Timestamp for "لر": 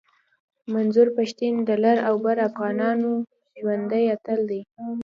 1.83-1.97